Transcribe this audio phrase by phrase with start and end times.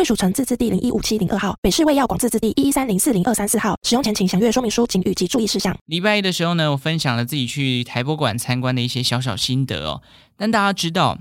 [0.00, 3.76] 归属城自治地零一五七零二号，北市卫药广自治地一一三零四零二三四号。
[3.86, 5.76] 使用前请详阅说明书、警语及注意事项。
[5.84, 10.00] 礼拜一的时候呢，我分享了自己去台博馆参观的一些小小心得哦。
[10.38, 11.18] 但大家知道，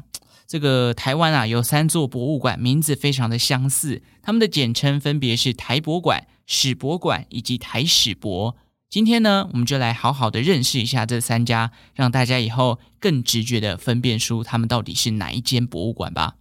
[0.47, 8.55] 这个台湾啊有三座博物馆，名字非常的相似，他们的简称分别是台博馆、史博馆以及台史博。
[8.89, 16.35] 今天呢，我们就来好好的认识一下这三家，让大家以后更直觉的分辨出他们到底是哪一间博物馆吧。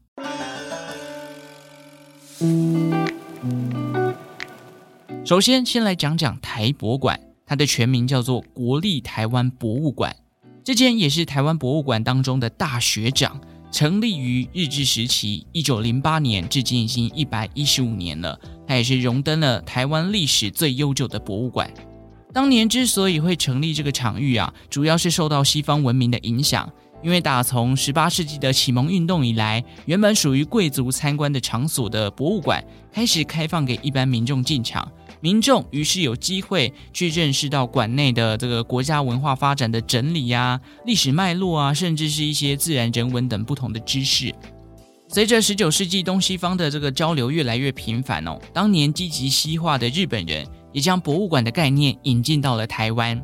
[5.25, 10.15] 首先，先来讲讲台博馆，它的全名叫做国立台湾博物馆。
[10.63, 13.41] 这间也是台湾博物馆当中的大学长，
[13.73, 18.39] 成立于日治时期，一九零八年，至今已经一百一十五年了。
[18.69, 21.69] 它也是荣登了台湾历史最悠久的博物馆。
[22.33, 26.71] 当年之所以会成立这个场域啊，主要是受到西方文明的影响。
[27.03, 34.91] 因为打从十八世纪的启蒙运动以来，原本属于贵族参观的场所的博物馆，开始开放给一般民众进场。
[35.21, 44.33] 民众于是有机会去认识到馆内的这个国家文化发展的整理呀、历史脉络啊，甚至是一些自然人文等不同的知识。
[45.09, 53.21] 随着十九世纪东西方的这个交流越来越频繁哦，当年积极西化的日本人也将博物馆的概念引进到了台湾。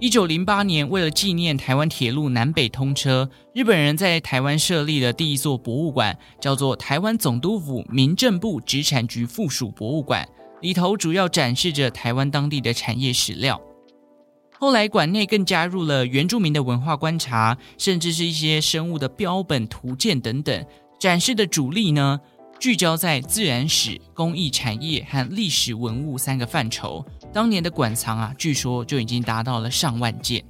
[0.00, 10.26] 一九零八年，为了纪念台湾铁路南北通车，日本人在台湾设立的第一座博物馆，叫做台湾总督府民政部殖产局附属博物馆，
[10.62, 13.60] 里头主要展示着台湾当地的产业史料。
[14.58, 20.64] 后来，馆内更加入了原住民的文化观察，甚至是一些生物的标本、图鉴等等。
[20.98, 22.20] 展示的主力呢，
[22.60, 27.02] 聚焦在自然史、工艺产业和历史文物三个范畴。
[27.32, 30.44] 当年的馆藏啊，据说就已经达到了上万件。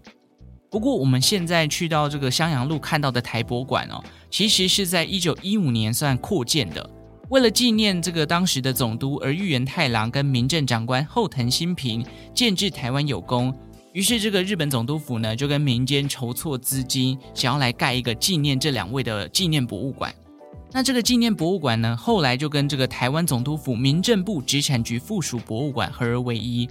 [0.69, 6.91] 不过，我们现在去到这个襄阳路看到的台博馆哦，其实是在一九一五年算扩建的。
[7.28, 12.04] 为了纪念这个当时的总督而玉源太郎跟民政长官后藤新平
[12.34, 13.54] 建制台湾有功，
[13.93, 20.12] 于是这个日本总督府呢就跟民间筹措资金，想要来盖一个纪念这两位的纪念博物馆。
[20.72, 26.69] 那这个纪念博物馆呢，后来就跟这个台湾总督府民政部殖产局附属博物馆合而为一。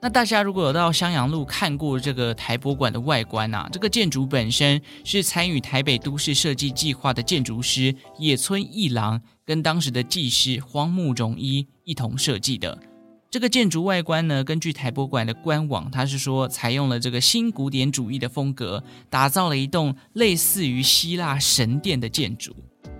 [0.00, 12.78] 那大家如果有到襄阳路看过这个台博馆的外观啊，这个建筑本身是参与台北都市设计计划的建筑师野村一郎跟当时的技师荒木荣一一同设计的。
[13.30, 22.54] 这个建筑外观呢，根据台博馆的官网，它是说采用了这个新古典主义的风格，打造了一栋类似于希腊神殿的建筑。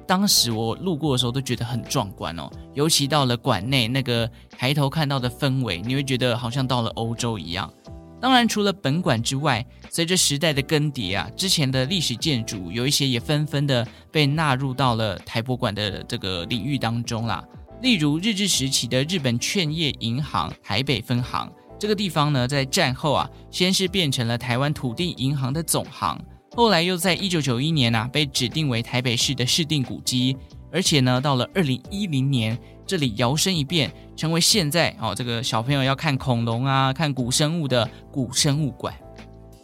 [0.06, 7.72] 当时我路过的时候都觉得很壮观哦，尤其到了馆内那个抬头看到的氛围，你会觉得好像到了欧洲一样。
[8.20, 17.44] 当然，除了本馆之外，随着时代的更迭啊，之前的历史建筑有一些也纷纷的被纳入到了台博馆的这个领域当中啦。
[17.82, 26.18] 例如日治时期的日本劝业银行台北分行，这个地方呢，在战后啊，先是变成了台湾土地银行的总行。
[26.56, 30.36] 后来又在一九九一年呐、被指定为台北市的市定古迹，
[30.70, 32.56] 而且呢，到了二零一零年，
[32.86, 38.94] 这里摇身一变，成为现在哦，这个小朋友要看恐龙啊、看古生物的古生物馆。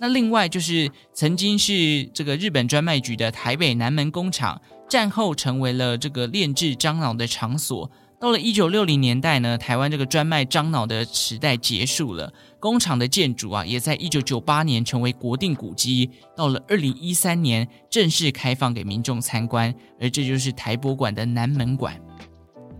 [0.00, 7.88] 那另外就是曾经是这个日本专卖局的台北南门工厂，战后成为了这个炼制樟脑的场所。
[8.20, 16.10] 到了一九六零年代呢，台湾这个专卖樟脑的时代结束了，工厂的建筑啊，也在一九九八年成为国定古迹。
[16.36, 21.98] 到了二零一三年，正式开放给民众参观，而这就是台博馆的南门馆。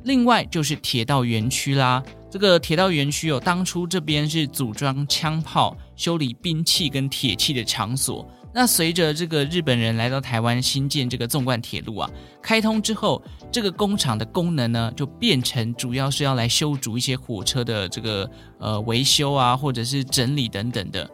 [0.04, 8.30] 另外就是铁道园区啦，这个铁道园区哦，当初这边是组装枪炮、修理兵器跟铁器的场所。
[8.52, 12.10] 那随着这个日本人来到台湾新建这个纵贯铁路啊，
[12.42, 21.08] 开通之后，这个工厂的功能呢，就变成主要是要来修筑一些火车的这个呃维修啊，或者是整理等等的。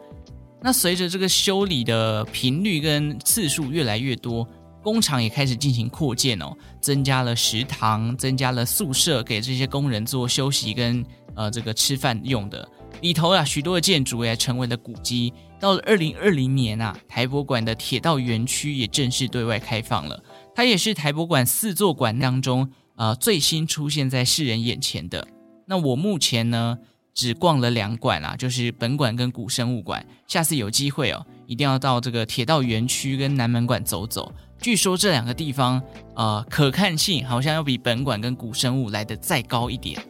[0.63, 4.47] 那随着这个修理的频率跟次数越来越多，
[4.81, 6.51] 工厂也开始进行扩建哦，
[6.81, 11.05] 增加了食堂，增加了宿舍给这些工人做休息跟
[11.35, 12.67] 呃这个吃饭用的。
[13.01, 15.31] 里头啊，许多的建筑也成为了古迹。
[15.59, 20.23] 到了二零二零年啊，台博馆的铁道园区也正式对外开放了。
[20.55, 25.27] 它也是台博馆四座馆当中呃最新出现在世人眼前的。
[25.65, 26.77] 那我目前呢，
[27.13, 30.05] 只逛了两馆啊，就是本馆跟古生物馆。
[30.27, 34.33] 下次有机会哦，一定要到这个铁道园区跟南门馆走走。
[34.59, 35.81] 据说这两个地方，
[36.15, 40.01] 呃，可看性好像要比本馆跟古生物来得再高一点。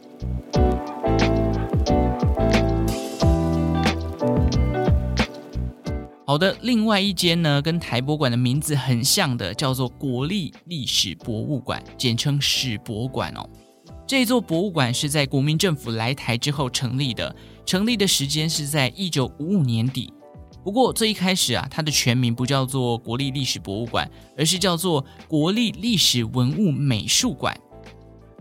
[6.28, 13.48] 好的，另外一间呢，跟台博馆的名字很像的，叫做国立历史博物馆，简称史博馆哦。
[14.06, 17.34] 这座博物馆是在国民政府来台之后成立的，
[17.64, 20.12] 成立的时间是在一九五五年底。
[20.62, 27.58] 不过最一开始啊，它的全名不叫做国立历史博物馆，而是叫做国立历史文物美术馆。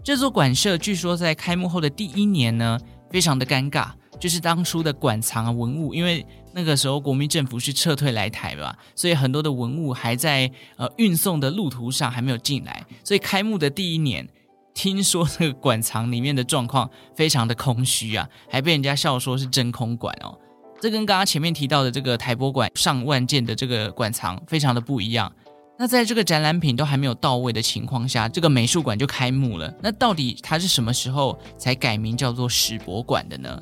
[0.04, 2.78] 这座馆舍据说在开幕后的第一年呢，
[3.10, 14.28] 非常的尴尬，就是当初的馆藏啊文物，因为那个时候国民政府是撤退来台吧，所以很多的文物还在呃运送的路途上还没有进来，所以开幕的第一年。
[14.74, 20.38] 听说这个馆藏里面的状况非常的空虚啊，还被人家笑说是真空馆哦。
[20.80, 25.34] 这跟刚刚前面提到的这个台博馆上万件的这个馆藏非常的不一样。
[25.80, 29.74] 那在这个展览品都还没有到位的情况下，这个美术馆就开幕了。
[29.82, 33.60] 那到底它是什么时候才改名叫做史博馆的呢？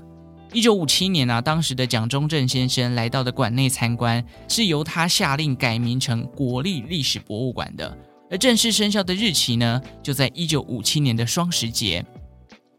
[0.56, 7.98] 一九五七年啊，当时的蒋中正先生来到的馆内参观，是由他下令改名成国立历史博物馆的。
[8.32, 12.06] 而正式生效的日期呢，就在一九五七年的双十节。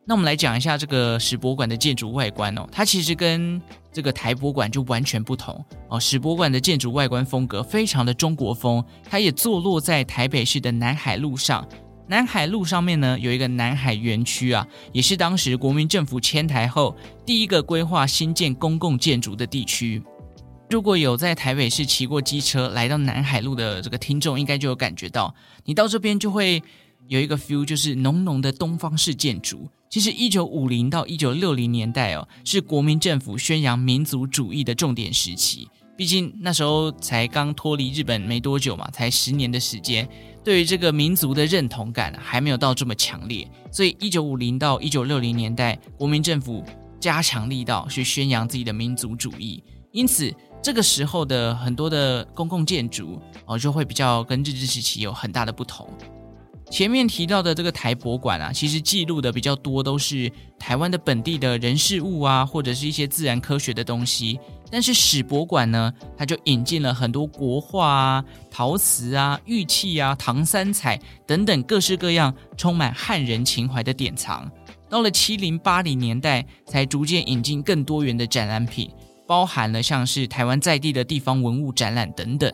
[0.06, 3.60] 那我们来讲一下这个史博馆的建筑外观哦，它其实跟
[3.92, 6.00] 这个台博馆就完全不同哦。
[6.00, 11.68] 史博馆的建筑外观风格非常的中国风，它也坐落在台北市的南海路上。
[12.08, 20.02] 南海路上面呢，有一个南海园区啊，也是当时国民政府迁台后第一个规划新建公共建筑的地区。
[20.70, 26.62] 如果有在台北市骑过机车来到南海路的这个听众，应该就有感觉到，你到这边就会
[27.08, 29.68] 有一个 feel，就是浓浓的东方式建筑。
[29.88, 35.68] 其实，一九五零到一九六零年代哦，是国民政府宣扬民族主义的重点时期。
[35.96, 40.06] 毕竟那时候才刚脱离日本没多久嘛，才十年的时间，
[40.46, 43.50] 对于这个民族的认同感还没有到这么强烈。
[43.72, 46.64] 所以，一九五零到一九六零年代，国民政府
[47.00, 49.60] 加强力道去宣扬自己的民族主义，
[49.90, 50.32] 因此。
[50.62, 55.88] 这个时候的很多的公共建筑哦，就会比较跟日治时期有很大的不同。
[56.72, 64.40] 前面提到的这个台博馆啊，其实记录的比较多都是台湾的本地的人事物啊，或者是一些自然科学的东西。
[64.70, 74.50] 但是史博馆呢，它就引进了很多国画啊、陶瓷啊、玉器啊、唐三彩等等各式各样充满汉人情怀的典藏。
[74.88, 78.90] 到了七零八零年代，才逐渐引进更多元的展览品。
[79.28, 82.52] 包含了像是台湾在地的地方文物展览等等。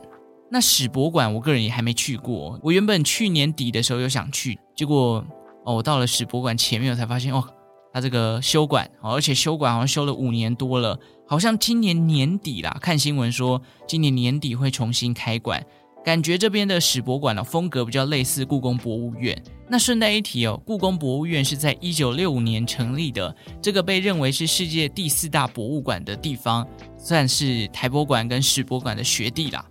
[0.51, 2.59] 那史博馆，我个人也还没去过。
[2.63, 5.23] 我原本去年底的时候有想去，结果
[5.67, 7.47] 哦，我到了史博馆前面，我才发现哦，
[7.93, 15.65] 它这个修馆，而且修馆好像修了五年多了，好像今年年底啦，看新闻说今年年底会重新开馆。
[16.05, 19.41] 感觉这边的史博馆的风格比较类似故宫博物院。
[19.69, 26.67] 那顺带一提哦，故宫博物院是在一九六五年成立的，这个被认为是世界第四大博物馆的地方，
[26.99, 29.65] 算是台博馆跟史博馆的学弟啦。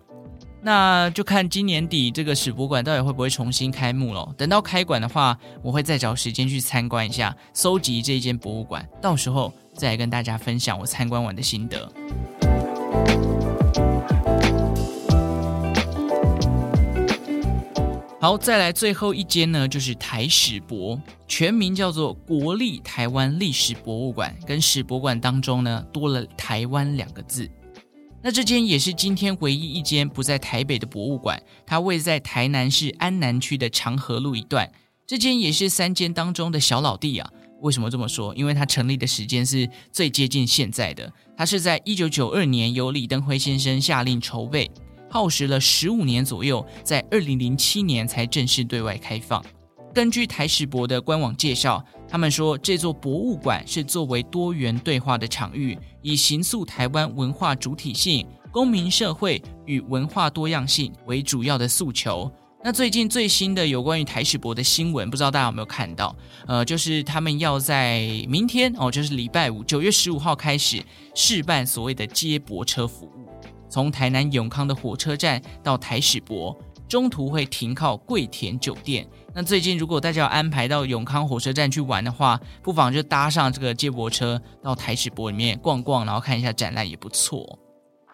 [0.64, 4.32] 那就看今年底这个史博馆到底会不会重新开幕咯。
[4.38, 11.92] 等到开馆的话，我会再找时间去参观一下，搜集这一间博物馆，到时候再来跟大家分享我参观完的心得。
[18.20, 27.50] 好，再来最后一间呢，就是台史博，全名叫做国立台湾历史博物馆，跟史博馆当中呢多了“台湾”两个字。
[28.24, 34.72] 那这间也是今天唯一一间不在台北的博物馆，它位在台南市安南区的长河路一段。
[35.08, 37.28] 这间也是三间当中的小老弟啊。
[37.62, 38.34] 为什么这么说？
[38.36, 44.70] 因为它成立的时间是最接近现在的，它是在一九九二年由李登辉先生下令筹备。
[45.10, 49.44] 耗时了十五年左右，在二零零七年才正式对外开放。
[49.94, 62.32] 根据台史博的官网介绍，他们说这座博物馆是作为多元对话的场域，以形塑台湾文化主体性、公民社会与文化多样性为主要的诉求。
[62.64, 66.16] 那最近最新的有关于台史博的新闻，不知道大家有没有看到？
[66.48, 70.82] 呃，就是他们要在明天哦，就是礼拜五九月十五号开始
[71.14, 73.28] 试办所谓的接驳车服务。
[73.68, 76.58] 从台南永康的火车站到台史博，
[76.88, 79.08] 中途会停靠桂田酒店。
[79.34, 87.58] 那最近如果大家要安排到永康火车站去玩的话，不妨就搭上这个接驳车到台史博里面逛逛，然后看一下展览也不错。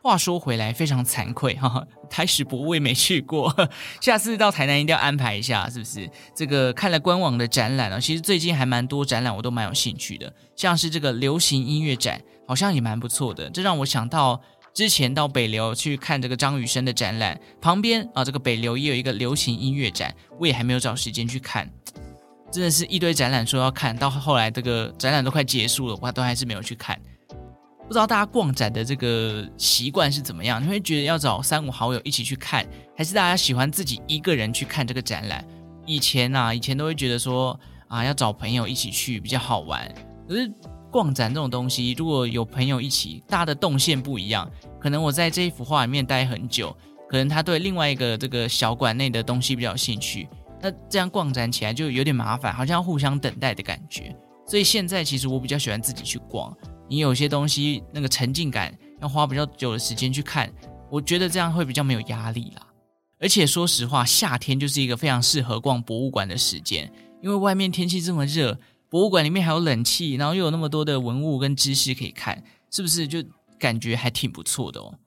[0.04, 3.54] 话说回来，非常惭愧哈，台史博我也没去过，
[4.00, 6.10] 下次到台南一定要安排一下，是不是？
[6.34, 13.50] 这个看了官网的展览啊，其实最近还蛮多展览，我都蛮有兴趣的，像是这个流行音乐展，好像也蛮不错的。
[13.50, 14.40] 这让我想到
[14.78, 21.68] 之前到北流去看这个张雨生的展览，旁边啊，这个北流也有一个流行音乐展，我也还没有找时间去看。
[22.52, 26.96] 真的是一堆展览说要看到后来这个展览都快结束了，我都还是没有去看。
[27.88, 30.64] 不知道大家逛展的这个习惯是怎么样？
[30.64, 32.64] 你会觉得要找三五好友一起去看，
[32.96, 35.44] 还是大家喜欢自己一个人去看这个展览？
[35.88, 39.92] 以前啊，以前都会觉得说啊，要找朋友一起去比较好玩。
[40.30, 40.54] 可是
[40.90, 46.76] 逛展这种东西，如果有朋友一起，大家的动线不一样，可能我在这一幅画里面待很久，
[47.10, 50.28] 可能他对另外一个这个小馆内的东西比较有兴趣，
[50.62, 54.16] 那这样逛展起来就有点麻烦，好像要互相等待的感觉。
[54.46, 56.56] 所以现在其实我比较喜欢自己去逛。
[56.90, 60.50] 你有些东西那个沉浸感要花比较久的时间去看，
[60.90, 62.66] 我觉得这样会比较没有压力啦。
[63.20, 66.90] 而且说实话，夏天就是一个非常适合逛博物馆的时间，
[67.22, 68.58] 因为外面天气这么热，
[68.90, 72.42] 博物馆里面还有冷气，然后又有那么多的文物跟知识可以看，
[72.72, 73.22] 是不是就
[73.60, 75.00] 感觉还挺不错的哦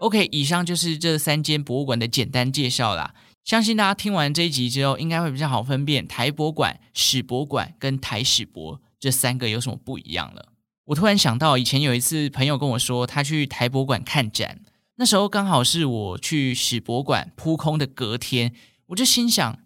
[0.00, 3.14] ？OK，以上就是这三间博物馆的简单介绍啦。
[3.44, 8.80] 相信大家听完这一集之后，应该会比较好分辨台博馆、史博馆跟台史博。
[8.98, 10.48] 这三个有什么不一样了？
[10.86, 14.60] 我突然想到，以前有一次朋友跟我说，他去台博馆看展，
[14.96, 18.54] 那时候刚好是我去史博馆扑空的隔天，
[18.86, 19.58] 我就心想，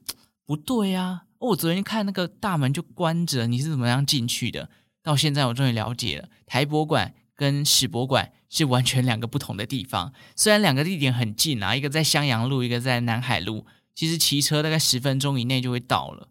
[0.45, 4.69] 不对呀，哦，我昨天看那个大门就关着，你是怎么样进去的？
[5.05, 13.65] 到现在我终于了解了，台博馆跟史博馆是完全两个不同的地方，虽然两个地点很近啊，一个在襄阳路，一个在南海路，
[13.95, 16.29] 其实骑车大概十分钟以内就会到了。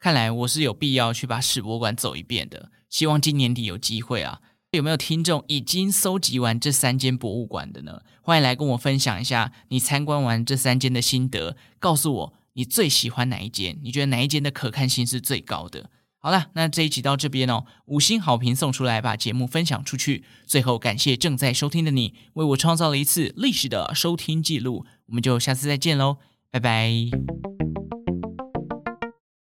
[0.00, 4.40] 看来我是有必要去把史博馆走一遍的，希望今年底有机会啊！
[4.72, 8.02] 有没有听众已经搜集完这三间博物馆的呢？
[8.20, 13.78] 欢迎来跟我分享一下你参观完这三间的心得，告诉我你最喜欢哪一间？
[13.84, 15.88] 你觉得哪一间的可看性是最高的？
[16.24, 20.22] 好了，那这一集到这边哦，五星好评送出来，把节目分享出去。
[20.46, 24.86] 最后感谢正在收听的你，为我创造了一次历史的收听记录。
[25.06, 26.18] 我们就下次再见喽，
[26.52, 26.92] 拜拜。